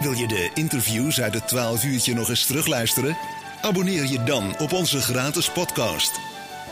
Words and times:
Wil 0.00 0.12
je 0.12 0.26
de 0.26 0.50
interviews 0.54 1.20
uit 1.20 1.34
het 1.34 1.48
12 1.48 1.84
uurtje 1.84 2.14
nog 2.14 2.28
eens 2.28 2.46
terugluisteren? 2.46 3.16
Abonneer 3.62 4.06
je 4.06 4.22
dan 4.22 4.58
op 4.58 4.72
onze 4.72 5.00
gratis 5.00 5.50
podcast. 5.50 6.20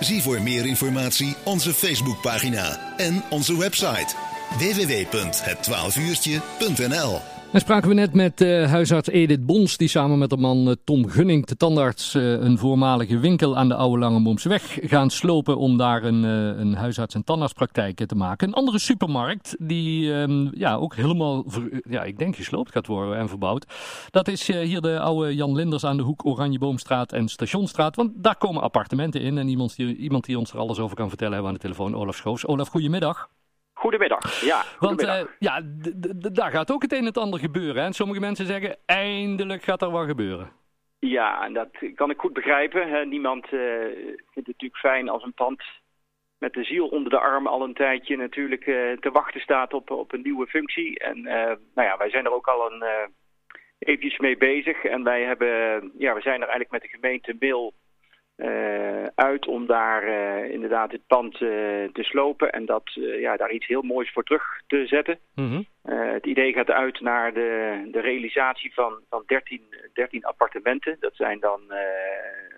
Zie 0.00 0.22
voor 0.22 0.42
meer 0.42 0.66
informatie 0.66 1.36
onze 1.44 1.74
Facebookpagina 1.74 2.94
en 2.96 3.24
onze 3.30 3.58
website 3.58 4.14
www.het12uurtje.nl 4.58 7.37
En 7.52 7.60
spraken 7.60 7.88
we 7.88 7.94
net 7.94 8.14
met 8.14 8.40
uh, 8.40 8.70
huisarts 8.70 9.08
Edith 9.08 9.46
Bons, 9.46 9.76
die 9.76 9.88
samen 9.88 10.18
met 10.18 10.30
de 10.30 10.36
man 10.36 10.68
uh, 10.68 10.74
Tom 10.84 11.08
Gunning, 11.08 11.46
de 11.46 11.56
tandarts, 11.56 12.14
uh, 12.14 12.32
een 12.32 12.58
voormalige 12.58 13.18
winkel 13.18 13.56
aan 13.56 13.68
de 13.68 13.74
Oude 13.74 13.98
Langemoomseweg 13.98 14.78
gaan 14.80 15.10
slopen 15.10 15.58
om 15.58 15.76
daar 15.76 16.02
een, 16.02 16.22
een 16.22 16.74
huisarts- 16.74 17.14
en 17.14 17.24
tandartspraktijk 17.24 18.06
te 18.06 18.14
maken. 18.14 18.48
Een 18.48 18.54
andere 18.54 18.78
supermarkt 18.78 19.56
die 19.58 20.12
um, 20.12 20.50
ja, 20.54 20.74
ook 20.74 20.94
helemaal, 20.94 21.44
ja, 21.88 22.02
ik 22.02 22.18
denk 22.18 22.36
gesloopt 22.36 22.72
gaat 22.72 22.86
worden 22.86 23.16
en 23.16 23.28
verbouwd. 23.28 23.66
Dat 24.10 24.28
is 24.28 24.46
hier 24.46 24.80
de 24.80 25.00
oude 25.00 25.34
Jan 25.34 25.54
Linders 25.54 25.84
aan 25.84 25.96
de 25.96 26.02
hoek 26.02 26.26
Oranjeboomstraat 26.26 27.12
en 27.12 27.28
Stationstraat, 27.28 27.96
want 27.96 28.10
daar 28.14 28.36
komen 28.36 28.62
appartementen 28.62 29.20
in. 29.20 29.38
En 29.38 29.48
iemand 29.48 29.76
die, 29.76 29.96
iemand 29.96 30.24
die 30.24 30.38
ons 30.38 30.52
er 30.52 30.58
alles 30.58 30.78
over 30.78 30.96
kan 30.96 31.08
vertellen 31.08 31.32
hebben 31.32 31.50
aan 31.50 31.56
de 31.58 31.62
telefoon, 31.62 31.94
Olaf 31.94 32.16
Schoos. 32.16 32.46
Olaf, 32.46 32.68
goedemiddag. 32.68 33.28
Goedemiddag, 33.78 34.40
ja. 34.40 34.56
Goedemiddag. 34.56 35.16
Want 35.16 35.28
uh, 35.28 35.34
ja, 35.38 35.62
daar 36.32 36.50
gaat 36.50 36.72
ook 36.72 36.82
het 36.82 36.92
een 36.92 36.98
en 36.98 37.04
het 37.04 37.18
ander 37.18 37.40
gebeuren. 37.40 37.76
Hè? 37.76 37.86
En 37.86 37.92
sommige 37.92 38.20
mensen 38.20 38.46
zeggen, 38.46 38.76
eindelijk 38.86 39.62
gaat 39.62 39.82
er 39.82 39.90
wat 39.90 40.06
gebeuren. 40.06 40.50
Ja, 40.98 41.44
en 41.44 41.52
dat 41.52 41.68
kan 41.94 42.10
ik 42.10 42.18
goed 42.18 42.32
begrijpen. 42.32 42.88
Hè. 42.88 43.04
Niemand 43.04 43.44
uh, 43.44 43.50
vindt 43.50 44.34
het 44.34 44.46
natuurlijk 44.46 44.80
fijn 44.80 45.08
als 45.08 45.22
een 45.22 45.34
pand 45.34 45.62
met 46.38 46.52
de 46.52 46.64
ziel 46.64 46.86
onder 46.86 47.10
de 47.10 47.18
arm 47.18 47.46
al 47.46 47.62
een 47.62 47.74
tijdje 47.74 48.16
natuurlijk 48.16 48.66
uh, 48.66 48.96
te 48.96 49.10
wachten 49.10 49.40
staat 49.40 49.72
op, 49.72 49.90
op 49.90 50.12
een 50.12 50.22
nieuwe 50.22 50.46
functie. 50.46 50.98
En 50.98 51.22
nou 51.74 51.88
ja, 51.88 51.96
wij 51.96 52.10
zijn 52.10 52.24
er 52.24 52.32
ook 52.32 52.48
al 52.48 52.72
een 52.72 52.84
eventjes 53.78 54.18
mee 54.18 54.36
bezig. 54.36 54.84
En 54.84 55.02
wij 55.02 55.22
hebben, 55.22 55.48
ja, 55.98 56.14
we 56.14 56.20
zijn 56.20 56.40
er 56.42 56.48
eigenlijk 56.48 56.70
met 56.70 56.82
de 56.82 56.88
gemeente 56.88 57.36
Mil 57.38 57.72
uh, 58.38 59.06
uit 59.14 59.46
om 59.46 59.66
daar 59.66 60.08
uh, 60.08 60.52
inderdaad 60.52 60.92
het 60.92 61.06
pand 61.06 61.34
uh, 61.34 61.48
te 61.92 62.02
slopen 62.02 62.52
en 62.52 62.66
dat, 62.66 62.82
ja, 62.94 63.36
daar 63.36 63.50
iets 63.50 63.66
heel 63.66 63.82
moois 63.82 64.12
voor 64.12 64.24
terug 64.24 64.62
te 64.66 64.86
zetten. 64.86 65.18
Mm 65.34 65.48
-hmm. 65.48 65.66
het 66.14 66.26
idee 66.26 66.52
gaat 66.52 66.70
uit 66.70 67.00
naar 67.00 67.32
de, 67.32 67.80
de 67.90 68.00
realisatie 68.00 68.74
van, 68.74 69.00
van 69.08 69.22
13, 69.26 69.62
13 69.92 70.24
appartementen. 70.24 70.96
Dat 71.00 71.14
zijn 71.14 71.40
dan 71.40 71.60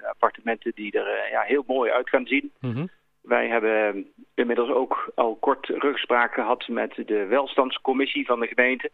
appartementen 0.09 0.73
die 0.75 0.93
er 0.93 1.31
ja, 1.31 1.41
heel 1.41 1.65
mooi 1.67 1.91
uit 1.91 2.09
gaan 2.09 2.27
zien. 2.27 2.53
Mm 2.61 2.73
-hmm. 2.73 2.89
Wij 3.23 3.49
hebben 3.49 4.07
inmiddels 4.35 4.71
ook 4.71 5.13
al 5.15 5.37
kort 5.37 5.67
rugspraak 5.67 6.35
gehad 6.35 6.69
met 6.69 7.03
de 7.07 7.27
welstandscommissie 7.27 8.27
van 8.27 8.41
de 8.41 8.47
gemeente. 8.47 8.91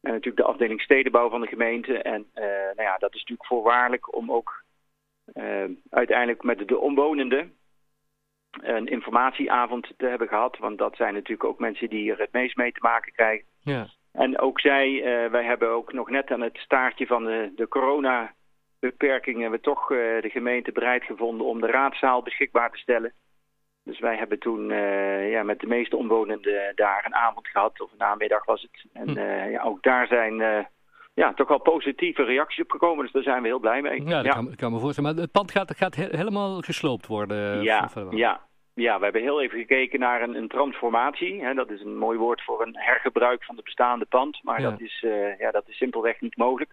En 0.00 0.10
natuurlijk 0.10 0.36
de 0.36 0.52
afdeling 0.52 0.80
stedenbouw 0.80 1.30
van 1.30 1.40
de 1.40 1.46
gemeente. 1.46 1.98
En 1.98 2.26
nou 2.74 2.82
ja, 2.82 2.96
dat 2.98 3.14
is 3.14 3.20
natuurlijk 3.20 3.48
voorwaardelijk 3.48 4.16
om 4.16 4.32
ook 4.32 4.61
uiteindelijk 5.90 6.42
met 6.42 6.68
de 6.68 6.78
omwonenden 6.78 7.56
een 8.60 8.86
informatieavond 8.86 9.92
te 9.96 10.06
hebben 10.06 10.28
gehad. 10.28 10.58
Want 10.58 10.78
dat 10.78 10.96
zijn 10.96 11.14
natuurlijk 11.14 11.44
ook 11.44 11.58
mensen 11.58 11.88
die 11.88 12.12
er 12.12 12.18
het 12.18 12.32
meest 12.32 12.56
mee 12.56 12.72
te 12.72 12.80
maken 12.80 13.12
krijgen. 13.12 13.46
Ja. 13.60 13.86
En 14.12 14.38
ook 14.38 14.60
zij, 14.60 14.88
uh, 14.88 15.30
wij 15.30 15.44
hebben 15.44 15.68
ook 15.68 15.92
nog 15.92 16.10
net 16.10 16.30
aan 16.30 16.40
het 16.40 16.56
staartje 16.56 17.06
van 17.06 17.24
de, 17.24 17.52
de 17.56 17.68
corona-beperkingen... 17.68 19.50
we 19.50 19.60
toch 19.60 19.90
uh, 19.90 19.98
de 20.22 20.30
gemeente 20.30 20.72
bereid 20.72 21.04
gevonden 21.04 21.46
om 21.46 21.60
de 21.60 21.66
raadzaal 21.66 22.22
beschikbaar 22.22 22.70
te 22.70 22.78
stellen. 22.78 23.12
Dus 23.84 23.98
wij 23.98 24.16
hebben 24.16 24.38
toen 24.38 24.70
uh, 24.70 25.30
ja, 25.30 25.42
met 25.42 25.60
de 25.60 25.66
meeste 25.66 25.96
omwonenden 25.96 26.72
daar 26.74 27.04
een 27.06 27.14
avond 27.14 27.48
gehad, 27.48 27.80
of 27.80 27.90
een 27.90 27.98
namiddag 27.98 28.44
was 28.44 28.62
het. 28.62 28.84
En 28.92 29.08
hm. 29.08 29.50
ja, 29.50 29.62
ook 29.62 29.82
daar 29.82 30.06
zijn 30.06 30.66
ja, 31.14 31.34
toch 31.34 31.48
wel 31.48 31.60
positieve 31.60 32.22
reacties 32.22 32.64
op 32.64 32.70
gekomen. 32.70 33.04
Dus 33.04 33.12
daar 33.12 33.22
zijn 33.22 33.42
we 33.42 33.48
heel 33.48 33.58
blij 33.58 33.82
mee. 33.82 34.02
Ja, 34.02 34.22
dat 34.22 34.24
ja. 34.24 34.32
Kan, 34.32 34.54
kan 34.54 34.72
me 34.72 34.78
voorstellen. 34.78 35.14
Maar 35.14 35.22
het 35.22 35.32
pand 35.32 35.50
gaat, 35.50 35.76
gaat 35.76 35.94
he 35.94 36.06
helemaal 36.10 36.60
gesloopt 36.60 37.06
worden? 37.06 37.62
Ja, 37.62 37.90
ja. 38.10 38.40
Ja, 38.74 38.98
we 38.98 39.04
hebben 39.04 39.22
heel 39.22 39.42
even 39.42 39.58
gekeken 39.58 40.00
naar 40.00 40.22
een, 40.22 40.34
een 40.34 40.48
transformatie. 40.48 41.44
Hè, 41.44 41.54
dat 41.54 41.70
is 41.70 41.80
een 41.80 41.96
mooi 41.96 42.18
woord 42.18 42.42
voor 42.42 42.62
een 42.62 42.76
hergebruik 42.76 43.44
van 43.44 43.54
het 43.54 43.64
bestaande 43.64 44.04
pand. 44.04 44.40
Maar 44.42 44.60
ja. 44.60 44.70
dat, 44.70 44.80
is, 44.80 45.02
uh, 45.06 45.38
ja, 45.38 45.50
dat 45.50 45.68
is 45.68 45.76
simpelweg 45.76 46.20
niet 46.20 46.36
mogelijk. 46.36 46.70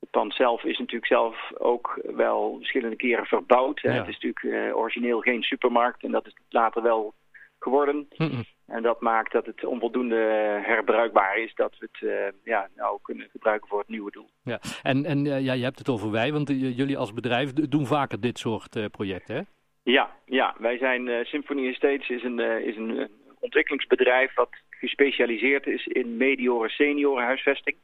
Het 0.00 0.10
pand 0.10 0.34
zelf 0.34 0.64
is 0.64 0.78
natuurlijk 0.78 1.06
zelf 1.06 1.52
ook 1.58 2.00
wel 2.02 2.56
verschillende 2.56 2.96
keren 2.96 3.26
verbouwd. 3.26 3.80
Ja. 3.80 3.90
Het 3.90 4.08
is 4.08 4.18
natuurlijk 4.18 4.42
uh, 4.42 4.76
origineel 4.76 5.20
geen 5.20 5.42
supermarkt 5.42 6.02
en 6.02 6.10
dat 6.10 6.26
is 6.26 6.36
later 6.48 6.82
wel 6.82 7.14
geworden. 7.58 8.08
Mm 8.16 8.30
-mm. 8.30 8.44
En 8.66 8.82
dat 8.82 9.00
maakt 9.00 9.32
dat 9.32 9.46
het 9.46 9.64
onvoldoende 9.64 10.16
herbruikbaar 10.62 11.38
is 11.38 11.54
dat 11.54 11.74
we 11.78 11.88
het 11.90 12.10
uh, 12.10 12.42
ja, 12.44 12.68
nou 12.76 12.98
kunnen 13.02 13.28
gebruiken 13.30 13.68
voor 13.68 13.78
het 13.78 13.88
nieuwe 13.88 14.10
doel. 14.10 14.28
Ja, 14.42 14.60
en, 14.82 15.04
en 15.04 15.24
uh, 15.24 15.40
ja, 15.40 15.52
je 15.52 15.62
hebt 15.62 15.78
het 15.78 15.88
over 15.88 16.10
wij, 16.10 16.32
want 16.32 16.50
uh, 16.50 16.76
jullie 16.76 16.98
als 16.98 17.12
bedrijf 17.12 17.52
doen 17.52 17.86
vaker 17.86 18.20
dit 18.20 18.38
soort 18.38 18.90
projecten, 18.90 19.34
hè? 19.34 19.42
Ja, 19.82 20.10
ja, 20.24 20.54
wij 20.58 20.78
zijn 20.78 21.26
Symphony 21.26 21.68
Estates 21.68 22.08
is 22.08 22.22
een, 22.22 22.38
is 22.40 22.76
een 22.76 23.08
ontwikkelingsbedrijf 23.40 24.34
wat 24.34 24.50
gespecialiseerd 24.70 25.66
is 25.66 25.86
in 25.86 26.16
medioren 26.16 26.70
senioren 26.70 27.24
huisvesting. 27.24 27.76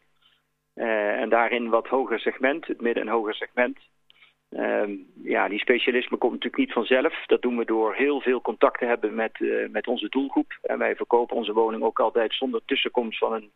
en 0.75 1.29
daarin 1.29 1.69
wat 1.69 1.87
hoger 1.87 2.21
segment, 2.21 2.67
het 2.67 2.81
midden- 2.81 3.03
en 3.03 3.09
hoger 3.09 3.35
segment. 3.35 3.79
Um, 4.57 5.07
ja, 5.23 5.49
die 5.49 5.59
specialisme 5.59 6.17
komt 6.17 6.33
natuurlijk 6.33 6.63
niet 6.63 6.73
vanzelf. 6.73 7.27
Dat 7.27 7.43
doen 7.43 7.57
we 7.57 7.65
door 7.65 7.95
heel 7.95 8.21
veel 8.21 8.41
contact 8.41 8.79
te 8.79 8.85
hebben 8.85 9.15
met, 9.15 9.39
uh, 9.39 9.69
met 9.69 9.87
onze 9.87 10.09
doelgroep. 10.09 10.59
En 10.63 10.79
wij 10.79 10.97
verkopen 10.97 11.37
onze 11.37 11.53
woning 11.53 11.83
ook 11.83 12.01
altijd 12.01 12.35
zonder 12.35 12.61
tussenkomst 12.65 13.19
van 13.19 13.33
een 13.33 13.51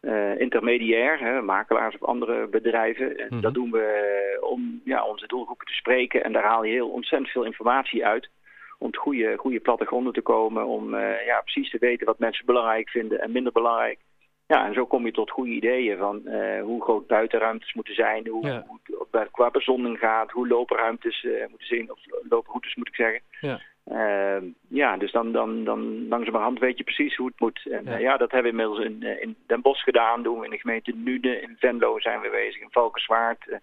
uh, 0.00 0.40
intermediair, 0.40 1.18
hè, 1.18 1.42
makelaars 1.42 1.94
of 1.94 2.02
andere 2.02 2.46
bedrijven. 2.46 3.18
En 3.18 3.24
mm 3.24 3.30
-hmm. 3.30 3.40
Dat 3.40 3.54
doen 3.54 3.70
we 3.70 4.38
om 4.40 4.80
ja, 4.84 5.04
onze 5.04 5.26
doelgroepen 5.26 5.66
te 5.66 5.72
spreken. 5.72 6.24
En 6.24 6.32
daar 6.32 6.44
haal 6.44 6.64
je 6.64 6.72
heel 6.72 6.90
ontzettend 6.90 7.30
veel 7.30 7.44
informatie 7.44 8.06
uit. 8.06 8.30
Om 8.78 8.90
tot 8.90 9.02
goede, 9.02 9.36
goede 9.36 9.60
plattegronden 9.60 10.12
te 10.12 10.22
komen. 10.22 10.66
Om 10.66 10.94
uh, 10.94 11.26
ja, 11.26 11.40
precies 11.40 11.70
te 11.70 11.78
weten 11.78 12.06
wat 12.06 12.18
mensen 12.18 12.46
belangrijk 12.46 12.88
vinden 12.88 13.20
en 13.20 13.32
minder 13.32 13.52
belangrijk. 13.52 13.98
Ja, 14.46 14.66
en 14.66 14.74
zo 14.74 14.86
kom 14.86 15.06
je 15.06 15.12
tot 15.12 15.30
goede 15.30 15.50
ideeën 15.50 15.98
van 15.98 16.22
uh, 16.24 16.62
hoe 16.62 16.82
groot 16.82 17.06
buitenruimtes 17.06 17.74
moeten 17.74 17.94
zijn, 17.94 18.28
hoe, 18.28 18.46
ja. 18.46 18.64
hoe 18.66 19.06
het 19.10 19.30
qua 19.30 19.50
bezonning 19.50 19.98
gaat, 19.98 20.30
hoe 20.30 20.48
loopruimtes 20.48 21.22
uh, 21.22 21.46
moeten 21.48 21.66
zijn, 21.66 21.90
of 21.90 21.98
looproutes 22.28 22.74
moet 22.74 22.88
ik 22.88 22.94
zeggen. 22.94 23.20
Ja. 23.40 23.60
Uh, 23.90 24.48
ja, 24.68 24.96
dus 24.96 25.12
dan, 25.12 25.32
dan, 25.32 25.64
dan 25.64 26.08
langzamerhand 26.08 26.58
weet 26.58 26.78
je 26.78 26.84
precies 26.84 27.16
hoe 27.16 27.26
het 27.26 27.40
moet. 27.40 27.66
En 27.70 27.84
ja, 27.84 27.96
ja 27.96 28.16
dat 28.16 28.30
hebben 28.30 28.54
we 28.54 28.62
inmiddels 28.62 28.86
in, 28.86 29.20
in 29.20 29.36
Den 29.46 29.60
Bosch 29.60 29.84
gedaan, 29.84 30.22
doen 30.22 30.38
we 30.38 30.44
in 30.44 30.50
de 30.50 30.58
gemeente 30.58 30.92
Nude, 30.94 31.40
in 31.40 31.56
Venlo 31.58 32.00
zijn 32.00 32.20
we 32.20 32.30
bezig, 32.30 32.62
in 32.62 32.70
Valkenswaard. 32.70 33.58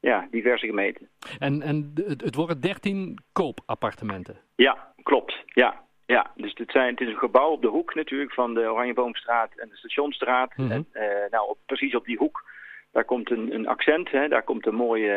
ja, 0.00 0.28
diverse 0.30 0.66
gemeenten. 0.66 1.08
En, 1.38 1.62
en 1.62 1.92
het, 1.94 2.20
het 2.20 2.34
worden 2.34 2.60
13 2.60 3.18
koopappartementen? 3.32 4.36
Ja, 4.54 4.92
klopt. 5.02 5.44
Ja, 5.46 5.82
ja, 6.06 6.30
dus 6.34 6.52
het, 6.54 6.70
zijn, 6.70 6.90
het 6.90 7.00
is 7.00 7.08
een 7.08 7.16
gebouw 7.16 7.50
op 7.50 7.62
de 7.62 7.68
hoek 7.68 7.94
natuurlijk 7.94 8.32
van 8.32 8.54
de 8.54 8.72
Oranjeboomstraat 8.72 9.50
en 9.56 9.68
de 9.68 9.76
Stationstraat. 9.76 10.56
Mhm. 10.56 10.70
En 10.70 10.86
uh, 10.92 11.02
nou, 11.30 11.48
op, 11.48 11.58
precies 11.66 11.94
op 11.94 12.04
die 12.04 12.16
hoek, 12.16 12.44
daar 12.92 13.04
komt 13.04 13.30
een, 13.30 13.54
een 13.54 13.66
accent, 13.66 14.10
hè, 14.10 14.28
daar 14.28 14.42
komt 14.42 14.66
een 14.66 14.74
mooie 14.74 15.08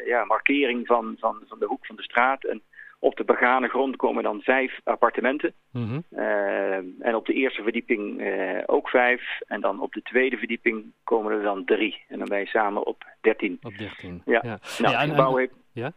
uh, 0.00 0.06
ja, 0.06 0.24
markering 0.24 0.86
van, 0.86 1.16
van, 1.18 1.42
van 1.48 1.58
de 1.58 1.66
hoek 1.66 1.86
van 1.86 1.96
de 1.96 2.02
straat. 2.02 2.44
En 2.44 2.62
op 2.98 3.16
de 3.16 3.24
begane 3.24 3.68
grond 3.68 3.96
komen 3.96 4.22
dan 4.22 4.40
vijf 4.40 4.80
appartementen. 4.84 5.54
Mhm. 5.72 6.00
Uh, 6.10 6.76
en 6.76 7.14
op 7.14 7.26
de 7.26 7.32
eerste 7.32 7.62
verdieping 7.62 8.22
ook 8.66 8.88
vijf. 8.88 9.40
En 9.46 9.60
dan 9.60 9.80
op 9.80 9.92
de 9.92 10.02
tweede 10.02 10.36
verdieping 10.36 10.92
komen 11.04 11.32
er 11.32 11.42
dan 11.42 11.64
drie. 11.64 12.04
En 12.08 12.18
dan 12.18 12.28
ben 12.28 12.38
je 12.38 12.46
samen 12.46 12.86
op 12.86 13.04
dertien. 13.20 13.58
Op 13.62 13.76
dertien, 13.76 14.22
ja. 14.24 14.40
ja. 14.42 14.58
Nou, 14.78 14.92
ja, 14.92 15.00
het 15.00 15.10
gebouw 15.10 15.32
en, 15.32 15.38
heeft... 15.38 15.52
Ja? 15.72 15.92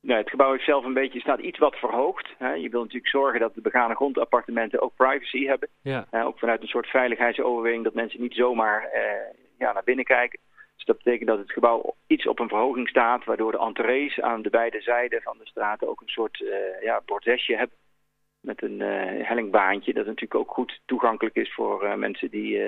Nou, 0.00 0.20
het 0.20 0.30
gebouw 0.30 0.58
zelf 0.58 0.84
een 0.84 0.94
beetje, 0.94 1.20
staat 1.20 1.40
iets 1.40 1.58
wat 1.58 1.76
verhoogd. 1.76 2.34
Hè. 2.38 2.52
Je 2.52 2.68
wil 2.68 2.80
natuurlijk 2.80 3.10
zorgen 3.10 3.40
dat 3.40 3.54
de 3.54 3.60
begane 3.60 3.94
grondappartementen 3.94 4.80
ook 4.80 4.94
privacy 4.96 5.46
hebben. 5.46 5.68
Ja. 5.82 6.06
Uh, 6.10 6.26
ook 6.26 6.38
vanuit 6.38 6.62
een 6.62 6.68
soort 6.68 6.86
veiligheidsoverweging 6.86 7.84
dat 7.84 7.94
mensen 7.94 8.20
niet 8.20 8.34
zomaar 8.34 8.82
uh, 8.94 9.00
ja, 9.58 9.72
naar 9.72 9.84
binnen 9.84 10.04
kijken. 10.04 10.38
Dus 10.76 10.84
dat 10.84 10.96
betekent 10.96 11.28
dat 11.28 11.38
het 11.38 11.52
gebouw 11.52 11.94
iets 12.06 12.26
op 12.26 12.38
een 12.38 12.48
verhoging 12.48 12.88
staat, 12.88 13.24
waardoor 13.24 13.52
de 13.52 13.58
entrees 13.58 14.20
aan 14.20 14.42
de 14.42 14.50
beide 14.50 14.80
zijden 14.80 15.22
van 15.22 15.38
de 15.38 15.46
straat 15.46 15.86
ook 15.86 16.00
een 16.00 16.08
soort 16.08 16.40
uh, 16.40 16.82
ja, 16.82 17.02
bordesje 17.04 17.56
hebben. 17.56 17.76
Met 18.40 18.62
een 18.62 18.80
hellingbaantje, 19.22 19.92
dat 19.92 20.06
natuurlijk 20.06 20.34
ook 20.34 20.50
goed 20.50 20.80
toegankelijk 20.84 21.36
is 21.36 21.54
voor 21.54 21.98
mensen 21.98 22.30
die 22.30 22.62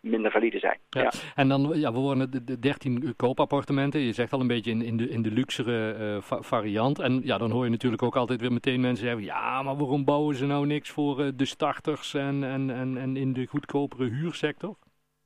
minder 0.00 0.30
valide 0.30 0.58
zijn. 0.58 0.78
Ja. 0.90 1.02
Ja. 1.02 1.10
En 1.34 1.48
dan, 1.48 1.70
ja, 1.74 1.92
we 1.92 1.98
wonen 1.98 2.30
de, 2.30 2.44
de 2.44 2.58
13 2.58 3.16
koopappartementen. 3.16 4.00
Je 4.00 4.12
zegt 4.12 4.32
al 4.32 4.40
een 4.40 4.46
beetje 4.46 4.70
in, 4.70 4.82
in, 4.82 4.96
de, 4.96 5.08
in 5.08 5.22
de 5.22 5.30
luxere 5.30 6.18
va 6.22 6.42
variant. 6.42 6.98
En 6.98 7.20
ja, 7.24 7.38
dan 7.38 7.50
hoor 7.50 7.64
je 7.64 7.70
natuurlijk 7.70 8.02
ook 8.02 8.16
altijd 8.16 8.40
weer 8.40 8.52
meteen 8.52 8.80
mensen 8.80 9.06
zeggen... 9.06 9.24
ja, 9.24 9.62
maar 9.62 9.76
waarom 9.76 10.04
bouwen 10.04 10.34
ze 10.34 10.46
nou 10.46 10.66
niks 10.66 10.90
voor 10.90 11.36
de 11.36 11.44
starters 11.44 12.14
en, 12.14 12.44
en, 12.44 12.70
en, 12.70 12.96
en 12.96 13.16
in 13.16 13.32
de 13.32 13.46
goedkopere 13.46 14.08
huursector? 14.08 14.76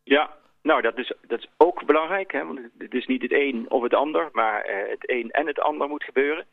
Ja, 0.03 0.37
nou, 0.63 0.83
dat 0.83 0.99
is, 0.99 1.13
dat 1.27 1.39
is 1.39 1.49
ook 1.57 1.87
belangrijk. 1.87 2.33
Hè? 2.33 2.45
Want 2.47 2.61
het 2.79 2.95
is 2.95 3.07
niet 3.07 3.23
het 3.23 3.33
een 3.33 3.71
of 3.71 3.83
het 3.83 3.95
ander, 3.95 4.29
maar 4.33 4.87
het 4.91 5.11
een 5.11 5.31
en 5.31 5.47
het 5.47 5.61
ander 5.61 5.89
moet 5.89 6.05
gebeuren. 6.05 6.47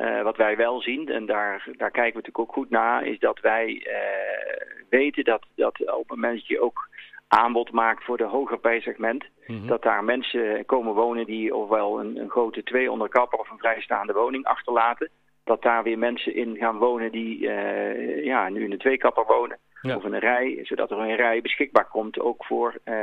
Uh, 0.00 0.22
wat 0.22 0.36
wij 0.36 0.56
wel 0.56 0.80
zien, 0.80 1.08
en 1.08 1.26
daar, 1.26 1.66
daar 1.76 1.90
kijken 1.90 2.12
we 2.12 2.18
natuurlijk 2.18 2.38
ook 2.38 2.52
goed 2.52 2.70
naar, 2.70 3.06
is 3.06 3.18
dat 3.18 3.40
wij 3.40 3.86
uh, 3.86 4.84
weten 4.88 5.24
dat, 5.24 5.46
dat 5.54 5.80
op 5.80 6.08
het 6.08 6.08
moment 6.08 6.34
dat 6.34 6.46
je 6.46 6.60
ook 6.60 6.88
aanbod 7.28 7.70
maakt 7.72 8.04
voor 8.04 8.16
de 8.16 8.24
hoger 8.24 8.58
prijssegment. 8.58 9.24
Mhm. 9.46 9.66
Dat 9.66 9.82
daar 9.82 10.04
mensen 10.04 10.66
komen 10.66 10.94
wonen 10.94 11.26
die 11.26 11.54
ofwel 11.54 12.00
een, 12.00 12.16
een 12.16 12.30
grote 12.30 12.62
twee 12.62 12.90
onderkapper 12.90 13.38
of 13.38 13.50
een 13.50 13.58
vrijstaande 13.58 14.12
woning 14.12 14.44
achterlaten. 14.44 15.08
Dat 15.44 15.62
daar 15.62 15.82
weer 15.82 15.98
mensen 15.98 16.34
in 16.34 16.56
gaan 16.56 16.78
wonen 16.78 17.12
die 17.12 17.48
eh, 17.48 18.24
ja, 18.24 18.48
nu 18.48 18.64
in 18.64 18.72
een 18.72 18.78
tweekapper 18.78 19.24
wonen. 19.26 19.58
Ja. 19.82 19.96
Of 19.96 20.04
in 20.04 20.12
een 20.12 20.20
rij, 20.20 20.58
zodat 20.62 20.90
er 20.90 20.98
een 20.98 21.16
rij 21.16 21.40
beschikbaar 21.40 21.88
komt 21.88 22.20
ook 22.20 22.44
voor, 22.44 22.78
eh, 22.84 22.94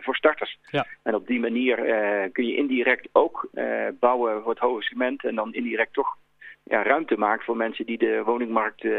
voor 0.00 0.16
starters. 0.16 0.58
Ja. 0.70 0.86
En 1.02 1.14
op 1.14 1.26
die 1.26 1.40
manier 1.40 1.84
eh, 1.84 2.32
kun 2.32 2.46
je 2.46 2.56
indirect 2.56 3.08
ook 3.12 3.48
eh, 3.52 3.86
bouwen 4.00 4.42
voor 4.42 4.50
het 4.50 4.60
hoge 4.60 4.82
segment. 4.82 5.24
En 5.24 5.34
dan 5.34 5.54
indirect 5.54 5.92
toch 5.92 6.16
ja, 6.68 6.82
ruimte 6.82 7.16
maken 7.16 7.44
voor 7.44 7.56
mensen 7.56 7.86
die 7.86 7.98
de 7.98 8.22
woningmarkt 8.24 8.84
eh, 8.84 8.92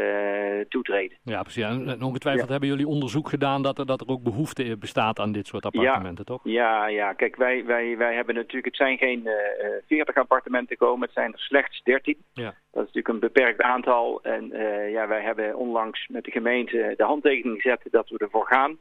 toetreden. 0.69 1.17
Ja, 1.23 1.41
precies. 1.41 1.63
En 1.63 1.99
en 1.99 2.05
ongetwijfeld 2.05 2.49
hebben 2.49 2.69
jullie 2.69 2.87
onderzoek 2.87 3.29
gedaan 3.29 3.61
dat 3.61 3.77
er, 3.77 3.85
dat 3.85 4.01
er 4.01 4.07
ook 4.07 4.23
behoefte 4.23 4.77
bestaat 4.77 5.19
aan 5.19 5.31
dit 5.31 5.47
soort 5.47 5.65
appartementen, 5.65 6.25
toch? 6.25 6.39
Ja, 6.43 6.87
ja. 6.87 7.13
Kijk, 7.13 7.35
wij, 7.35 7.65
wij, 7.65 7.97
wij 7.97 8.15
hebben 8.15 8.35
natuurlijk, 8.35 8.65
het 8.65 8.75
zijn 8.75 8.97
geen 8.97 9.27
eh, 9.27 9.33
eh, 9.65 9.83
40 9.87 10.15
appartementen 10.15 10.77
komen, 10.77 11.05
het 11.05 11.13
zijn 11.13 11.33
er 11.33 11.39
slechts 11.39 11.81
13. 11.83 12.17
Ja. 12.33 12.43
Dat 12.43 12.87
is 12.87 12.93
natuurlijk 12.93 13.07
een 13.07 13.19
beperkt 13.19 13.61
aantal. 13.61 14.21
En 14.23 14.51
eh, 14.51 14.91
ja, 14.91 15.07
wij 15.07 15.21
hebben 15.21 15.55
onlangs 15.55 16.07
met 16.07 16.23
de 16.23 16.31
gemeente 16.31 16.93
de 16.97 17.03
handtekening 17.03 17.61
gezet 17.61 17.81
dat 17.91 18.09
we 18.09 18.17
ervoor 18.17 18.47
gaan. 18.47 18.77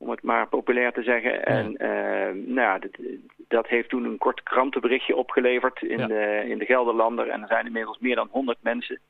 Om 0.00 0.10
het 0.10 0.22
maar 0.22 0.48
populair 0.48 0.92
te 0.92 1.02
zeggen. 1.02 1.44
En 1.44 1.76
eh, 1.76 2.34
nou 2.34 2.60
ja, 2.60 2.78
dat, 2.78 2.90
dat 3.48 3.66
heeft 3.66 3.88
toen 3.88 4.04
een 4.04 4.18
kort 4.18 4.42
krantenberichtje 4.42 5.16
opgeleverd 5.16 5.82
in, 5.82 5.98
Ja. 5.98 6.06
de, 6.06 6.44
in 6.48 6.58
de 6.58 6.64
Gelderlander. 6.64 7.28
En 7.28 7.42
er 7.42 7.48
zijn 7.48 7.66
inmiddels 7.66 7.98
meer 7.98 8.14
dan 8.16 8.28
100 8.30 8.58
mensen 8.62 9.00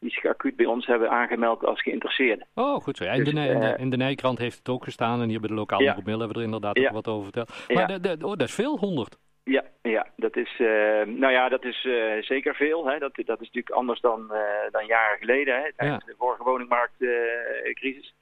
die 0.00 0.10
zich 0.10 0.24
acuut 0.24 0.56
bij 0.56 0.66
ons 0.66 0.86
hebben 0.86 1.10
aangemeld 1.10 1.64
als 1.64 1.82
geïnteresseerden. 1.82 2.46
Oh, 2.54 2.74
goed 2.82 2.96
zo. 2.96 3.04
Ja, 3.04 3.12
in, 3.12 3.24
Dus, 3.24 3.34
de, 3.34 3.40
in, 3.40 3.60
de, 3.60 3.66
eh, 3.66 3.80
in 3.80 3.90
de 3.90 3.96
Nijkrant 3.96 4.38
heeft 4.38 4.58
het 4.58 4.68
ook 4.68 4.84
gestaan 4.84 5.20
en 5.22 5.28
hier 5.28 5.40
bij 5.40 5.48
de 5.48 5.54
lokale 5.54 5.82
Ja. 5.82 5.88
ja. 5.88 5.94
hebben 6.04 6.28
we 6.28 6.34
er 6.34 6.42
inderdaad 6.42 6.78
ook 6.78 6.90
wat 6.90 7.08
over 7.08 7.22
verteld. 7.24 7.64
Maar 7.68 7.86
de, 7.86 8.00
de, 8.00 8.26
oh, 8.26 8.36
dat 8.36 8.48
is 8.48 8.54
veel, 8.54 8.78
100. 8.78 9.18
Ja, 9.44 9.64
ja, 9.82 10.06
dat 10.16 10.36
is, 10.36 10.54
eh, 10.58 10.66
nou 11.06 11.32
ja, 11.32 11.48
dat 11.48 11.64
is 11.64 11.86
zeker 12.20 12.54
veel. 12.54 12.86
Hè. 12.86 12.98
Dat, 12.98 13.14
dat 13.14 13.40
is 13.40 13.46
natuurlijk 13.46 13.70
anders 13.70 14.00
dan, 14.00 14.32
dan 14.70 14.86
jaren 14.86 15.18
geleden, 15.18 15.54
hè, 15.62 15.72
tijdens 15.76 16.04
de 16.04 16.14
vorige 16.18 16.42
woningmarktcrisis. 16.44 18.14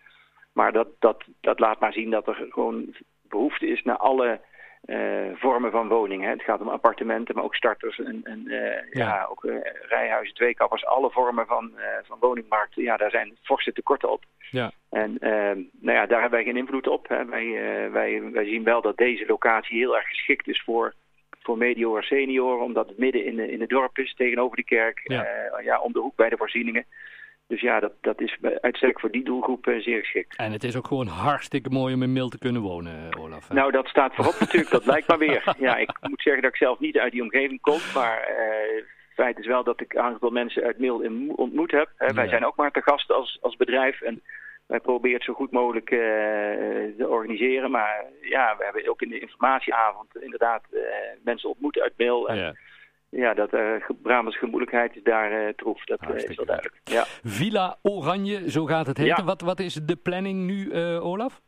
Maar 0.57 0.73
dat, 0.73 0.89
dat, 0.99 1.25
dat 1.41 1.59
laat 1.59 1.81
maar 1.81 1.93
zien 1.93 2.11
dat 2.11 2.29
er 2.29 2.47
gewoon 2.51 2.95
behoefte 3.29 3.67
is 3.67 3.83
naar 3.83 3.97
alle 3.97 4.41
eh, 4.85 5.31
vormen 5.35 5.71
van 5.71 5.89
woningen. 5.89 6.31
Het 6.31 6.43
gaat 6.43 6.61
om 6.61 6.69
appartementen, 6.69 7.35
maar 7.35 7.45
ook 7.45 7.55
starters 7.55 7.99
en, 7.99 8.21
en 8.25 8.49
eh, 8.49 8.93
ja. 8.93 9.07
Ja. 9.07 9.27
ook 9.31 9.45
eh, 9.45 9.57
rijhuizen, 9.89 10.35
tweekappers. 10.35 10.87
Alle 10.87 11.11
vormen 11.11 11.47
van, 11.47 11.73
van 12.03 12.19
woningmarkten, 12.21 12.83
ja, 12.83 12.97
daar 12.97 13.11
zijn 13.11 13.37
forse 13.43 13.73
tekorten 13.73 14.11
op. 14.11 14.25
Ja. 14.51 14.71
En 14.91 15.19
eh, 15.19 15.57
nou 15.81 15.97
ja, 15.97 16.07
daar 16.07 16.21
hebben 16.21 16.39
wij 16.39 16.45
geen 16.45 16.57
invloed 16.57 16.87
op. 16.87 17.09
Hè. 17.09 17.25
Wij, 17.25 17.51
wij, 17.91 18.23
wij 18.33 18.45
zien 18.45 18.65
wel 18.65 18.83
dat 18.83 18.97
deze 18.97 19.27
locatie 19.27 19.79
heel 19.79 19.97
erg 19.97 20.09
geschikt 20.09 20.49
is 20.49 20.63
voor, 20.63 20.95
voor 21.43 21.59
medioren 21.59 22.03
senioren, 22.03 22.65
omdat 22.65 22.89
het 22.89 22.99
midden 22.99 23.25
in, 23.25 23.37
de, 23.37 23.51
in 23.51 23.61
het 23.61 23.71
dorp 23.71 23.99
is, 23.99 24.15
tegenover 24.15 24.57
de 24.57 24.65
kerk, 24.65 25.01
ja, 25.63 25.81
om 25.81 25.93
de 25.93 25.99
hoek 25.99 26.17
bij 26.17 26.29
de 26.29 26.37
voorzieningen. 26.37 26.85
Dus 27.49 27.61
ja, 27.61 27.81
dat, 27.81 27.93
dat 28.01 28.21
is 28.21 28.37
bij 28.41 28.61
uitstek 28.61 29.01
voor 29.01 29.11
die 29.11 29.25
doelgroep 29.25 29.67
eh, 29.67 29.79
zeer 29.81 29.99
geschikt. 30.01 30.37
En 30.37 30.53
het 30.53 30.65
is 30.65 30.77
ook 30.77 30.87
gewoon 30.87 31.07
hartstikke 31.07 31.71
mooi 31.71 31.95
om 31.95 32.03
in 32.03 32.13
Mil 32.13 32.29
te 32.29 32.39
kunnen 32.39 32.63
wonen, 32.63 33.11
eh, 33.13 33.23
Olaf. 33.23 33.49
hè? 33.49 33.55
Nou, 33.55 33.73
dat 33.73 33.87
staat 33.89 34.15
voorop 34.15 34.35
natuurlijk, 34.41 34.71
dat 34.71 34.87
lijkt 34.87 35.09
maar 35.09 35.19
weer. 35.19 35.55
Ja, 35.59 35.77
ik 35.77 35.91
moet 36.01 36.23
zeggen 36.23 36.43
dat 36.43 36.51
ik 36.51 36.57
zelf 36.59 36.79
niet 36.79 36.99
uit 36.99 37.13
die 37.13 37.23
omgeving 37.23 37.61
kom, 37.61 37.79
maar 37.95 38.21
eh, 38.21 38.83
feit 39.15 39.39
is 39.39 39.47
wel 39.47 39.65
dat 39.65 39.81
ik 39.81 39.93
een 39.95 40.01
aantal 40.03 40.31
mensen 40.31 40.63
uit 40.63 40.79
Mil 40.79 41.01
in- 41.01 41.33
ontmoet 41.37 41.71
heb. 41.71 41.89
Wij 41.97 42.25
Ja. 42.25 42.29
zijn 42.31 42.47
ook 42.47 42.57
maar 42.57 42.71
te 42.71 42.83
gast 42.83 43.11
als, 43.13 43.39
als 43.41 43.57
bedrijf 43.57 44.01
en 44.01 44.23
wij 44.67 44.81
proberen 44.81 45.17
het 45.17 45.25
zo 45.25 45.33
goed 45.33 45.51
mogelijk 45.51 45.89
te 45.89 47.07
organiseren. 47.09 47.71
Maar 47.71 48.05
ja, 48.21 48.55
we 48.59 48.65
hebben 48.65 48.89
ook 48.91 49.03
in 49.03 49.09
de 49.09 49.19
informatieavond 49.19 50.17
inderdaad 50.21 50.63
mensen 51.25 51.49
ontmoet 51.49 51.81
uit 51.81 51.93
Mil. 51.97 52.29
En 52.29 52.37
ja, 52.37 52.55
ja. 53.17 53.35
dat 53.35 53.53
eh 53.53 53.73
Brabants 54.03 54.39
gemoedelijkheid 54.39 54.97
is 54.97 55.03
daar 55.03 55.33
eh, 55.47 55.53
troef, 55.55 55.85
dat 55.85 56.01
eh, 56.01 56.15
is 56.15 56.37
wel 56.37 56.47
duidelijk. 56.47 56.81
Ja. 56.85 57.05
Villa 57.25 57.79
Oranje, 57.83 58.51
zo 58.51 58.65
gaat 58.65 58.87
het 58.87 58.97
heten. 58.97 59.17
Ja. 59.17 59.25
Wat, 59.25 59.41
wat 59.41 59.61
is 59.61 59.75
de 59.75 59.97
planning 59.97 60.47
nu, 60.47 60.75
Olaf? 61.01 61.41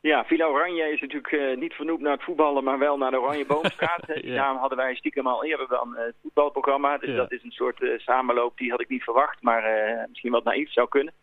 Ja, 0.00 0.24
Villa 0.24 0.46
Oranje 0.46 0.92
is 0.92 1.00
natuurlijk 1.00 1.56
niet 1.58 1.72
vernoemd 1.72 2.00
naar 2.00 2.12
het 2.12 2.22
voetballen, 2.24 2.64
maar 2.64 2.78
wel 2.78 2.96
naar 2.98 3.10
de 3.10 3.20
Oranje 3.20 3.46
Boomstraat. 3.46 4.06
Die 4.06 4.26
Ja. 4.32 4.34
naam 4.42 4.56
hadden 4.56 4.78
wij 4.78 4.94
stiekem 4.94 5.26
al 5.26 5.44
eerder 5.44 5.68
dan 5.68 5.94
het 5.96 6.14
voetbalprogramma. 6.22 6.98
Dus 6.98 7.08
Ja. 7.08 7.16
dat 7.16 7.32
is 7.32 7.42
een 7.42 7.50
soort 7.50 7.82
samenloop, 7.96 8.56
die 8.58 8.70
had 8.70 8.80
ik 8.80 8.88
niet 8.88 9.02
verwacht, 9.04 9.42
maar 9.42 9.62
misschien 10.08 10.30
wat 10.30 10.44
naïef 10.44 10.72
zou 10.72 10.88
kunnen. 10.88 11.14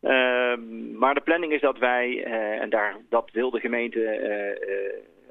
Ehm, 0.00 0.98
maar 0.98 1.14
de 1.14 1.20
planning 1.20 1.52
is 1.52 1.60
dat 1.60 1.78
wij, 1.78 2.24
en 2.60 2.70
daar, 2.70 2.96
dat 3.08 3.30
wil 3.32 3.50
de 3.50 3.60
gemeente 3.60 4.00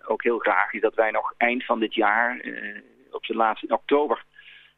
ook 0.08 0.24
heel 0.24 0.38
graag, 0.40 0.74
is 0.74 0.82
dat 0.82 0.96
wij 0.96 1.12
nog 1.12 1.34
eind 1.38 1.66
van 1.66 1.80
dit 1.80 1.94
jaar, 1.96 2.42
op 3.18 3.26
zijn 3.26 3.38
laatste 3.38 3.68
in 3.68 3.74
oktober, 3.74 4.24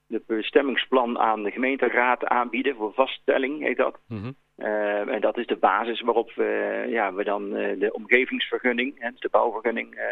het 0.08 0.26
bestemmingsplan 0.26 1.20
aan 1.20 1.44
de 1.44 1.52
gemeenteraad 1.52 2.26
aanbieden 2.26 2.76
voor 2.76 2.94
vaststelling, 2.94 3.64
heet 3.64 3.78
dat. 3.78 4.00
Mhm. 4.08 4.32
Eh, 4.56 5.08
en 5.08 5.22
dat 5.22 5.38
is 5.38 5.48
de 5.48 5.58
basis 5.58 6.02
waarop 6.02 6.32
we, 6.36 6.86
ja, 6.90 7.14
we 7.14 7.24
dan 7.24 7.56
eh, 7.56 7.80
de 7.80 7.94
omgevingsvergunning, 7.94 9.00
hè, 9.00 9.10
dus 9.12 9.20
de 9.20 9.30
bouwvergunning, 9.30 9.96
eh, 9.96 10.06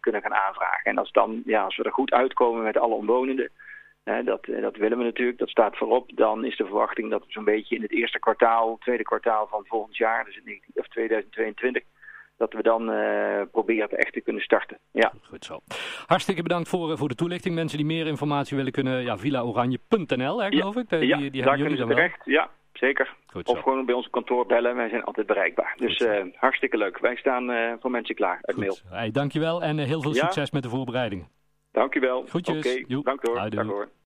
kunnen 0.00 0.22
gaan 0.22 0.34
aanvragen. 0.34 0.84
En 0.90 0.98
als, 0.98 1.12
dan, 1.12 1.42
ja, 1.44 1.64
als 1.64 1.76
we 1.76 1.82
er 1.82 1.92
goed 1.92 2.12
uitkomen 2.12 2.62
met 2.62 2.76
alle 2.76 2.94
omwonenden, 2.94 3.50
dat, 4.24 4.46
eh, 4.46 4.60
dat 4.60 4.76
willen 4.76 4.98
we 4.98 5.04
natuurlijk, 5.04 5.38
dat 5.38 5.48
staat 5.48 5.76
voorop, 5.76 6.10
dan 6.14 6.44
is 6.44 6.56
de 6.56 6.64
verwachting 6.64 7.10
dat 7.10 7.26
we 7.26 7.32
zo'n 7.32 7.44
beetje 7.44 7.74
in 7.74 7.82
het 7.82 7.92
eerste 7.92 8.18
kwartaal, 8.18 8.78
tweede 8.78 9.02
kwartaal 9.02 9.46
van 9.46 9.64
volgend 9.66 9.96
jaar, 9.96 10.24
dus 10.24 10.36
in 10.36 10.42
19 10.44 10.72
of 10.74 10.88
2022, 10.88 11.82
dat 12.36 12.52
we 12.52 12.62
dan 12.62 12.90
eh, 12.90 13.42
proberen 13.52 13.82
het 13.82 13.94
echt 13.94 14.12
te 14.12 14.20
kunnen 14.20 14.42
starten. 14.42 14.78
Ja, 14.90 15.12
Goed 15.22 15.44
zo. 15.44 15.58
Hartstikke 16.06 16.42
bedankt 16.42 16.68
voor, 16.68 16.90
eh, 16.90 16.96
voor 16.96 17.08
de 17.08 17.14
toelichting. 17.14 17.54
Mensen 17.54 17.76
die 17.78 17.86
meer 17.86 18.06
informatie 18.06 18.56
willen 18.56 18.72
kunnen, 18.72 19.02
ja, 19.02 19.18
villaoranje.nl, 19.18 20.42
hè, 20.42 20.48
geloof 20.48 20.76
ik. 20.76 20.88
Die, 20.88 21.06
ja 21.06 21.16
die, 21.16 21.30
die 21.30 21.42
daar 21.42 21.50
hebben 21.58 21.70
jullie 21.70 21.76
dan 21.78 21.88
wel. 21.88 21.96
terecht. 21.96 22.20
Ja, 22.24 22.50
zeker. 22.72 23.14
Goed 23.26 23.48
Of 23.48 23.60
gewoon 23.62 23.86
bij 23.86 23.94
ons 23.94 24.10
kantoor 24.10 24.46
bellen, 24.46 24.76
wij 24.76 24.88
zijn 24.88 25.04
altijd 25.04 25.26
bereikbaar. 25.26 25.74
Dus 25.76 25.96
Goed 25.96 26.06
eh, 26.06 26.24
hartstikke 26.34 26.76
leuk. 26.76 26.98
Wij 26.98 27.16
staan 27.16 27.76
voor 27.80 27.90
mensen 27.90 28.14
klaar 28.14 28.38
uit 28.42 28.56
mail. 28.56 28.70
Goed. 28.72 28.82
Hey, 28.90 29.10
dankjewel 29.10 29.62
en 29.62 29.78
heel 29.78 30.02
veel 30.02 30.14
Ja. 30.14 30.20
succes 30.24 30.50
met 30.50 30.62
de 30.62 30.68
voorbereidingen. 30.68 31.28
Dank 31.72 31.94
u 31.94 32.00
wel. 32.00 32.24
Groetjes. 32.28 32.56
Oké, 32.74 32.84
Joep. 32.86 33.04
dank 33.04 33.26
hoor. 33.26 33.36
Houdoe. 33.38 33.58
Dag 33.62 33.68
hoor. 33.72 33.88